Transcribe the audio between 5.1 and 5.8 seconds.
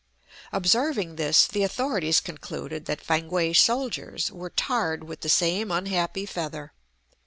the same